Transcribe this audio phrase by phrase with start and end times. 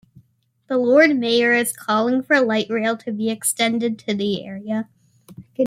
[0.65, 4.89] The Lord Mayor is calling for Light Rail to be extended to the area.